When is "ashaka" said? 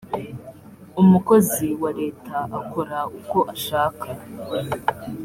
3.53-4.07